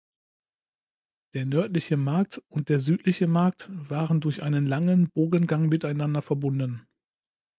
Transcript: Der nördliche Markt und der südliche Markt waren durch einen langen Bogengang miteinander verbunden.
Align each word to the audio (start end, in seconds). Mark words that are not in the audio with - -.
Der 1.35 1.45
nördliche 1.45 1.95
Markt 1.95 2.41
und 2.49 2.69
der 2.69 2.79
südliche 2.79 3.27
Markt 3.27 3.69
waren 3.71 4.19
durch 4.19 4.41
einen 4.41 4.65
langen 4.65 5.11
Bogengang 5.11 5.69
miteinander 5.69 6.23
verbunden. 6.23 6.87